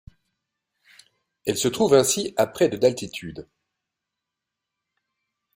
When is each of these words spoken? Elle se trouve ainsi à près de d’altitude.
Elle 1.45 1.57
se 1.57 1.67
trouve 1.67 1.93
ainsi 1.93 2.33
à 2.35 2.47
près 2.47 2.69
de 2.69 2.75
d’altitude. 2.75 3.47